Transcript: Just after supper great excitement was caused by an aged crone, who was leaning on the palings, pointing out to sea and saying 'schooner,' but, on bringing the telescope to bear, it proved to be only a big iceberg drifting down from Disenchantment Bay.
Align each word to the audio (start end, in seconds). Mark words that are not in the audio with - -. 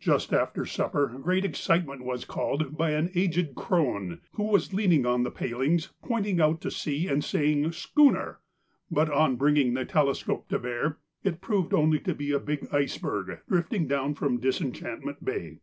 Just 0.00 0.32
after 0.32 0.64
supper 0.64 1.06
great 1.22 1.44
excitement 1.44 2.02
was 2.02 2.24
caused 2.24 2.78
by 2.78 2.92
an 2.92 3.10
aged 3.14 3.54
crone, 3.54 4.22
who 4.32 4.44
was 4.44 4.72
leaning 4.72 5.04
on 5.04 5.22
the 5.22 5.30
palings, 5.30 5.90
pointing 6.02 6.40
out 6.40 6.62
to 6.62 6.70
sea 6.70 7.08
and 7.08 7.22
saying 7.22 7.72
'schooner,' 7.72 8.38
but, 8.90 9.10
on 9.10 9.36
bringing 9.36 9.74
the 9.74 9.84
telescope 9.84 10.48
to 10.48 10.58
bear, 10.58 10.96
it 11.22 11.42
proved 11.42 11.72
to 11.72 11.76
be 11.78 11.82
only 11.82 12.32
a 12.32 12.38
big 12.40 12.66
iceberg 12.72 13.38
drifting 13.46 13.86
down 13.86 14.14
from 14.14 14.40
Disenchantment 14.40 15.22
Bay. 15.22 15.58